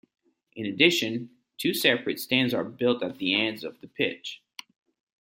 [0.55, 1.29] In addition,
[1.59, 4.41] two separate stands are built at the ends of the pitch.